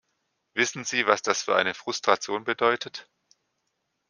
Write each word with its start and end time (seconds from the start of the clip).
Wissen 0.55 0.83
Sie, 0.83 1.05
was 1.05 1.21
das 1.21 1.43
für 1.43 1.55
eine 1.55 1.75
Frustration 1.75 2.43
bedeutet? 2.43 3.07